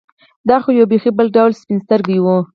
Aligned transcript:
دا 0.49 0.57
خو 0.63 0.69
یې 0.77 0.83
بېخي 0.91 1.11
بل 1.17 1.27
ډول 1.35 1.51
سپین 1.61 1.77
سترګي 1.85 2.19
وه. 2.21 2.37